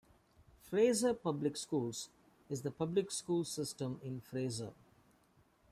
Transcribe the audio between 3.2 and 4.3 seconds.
system in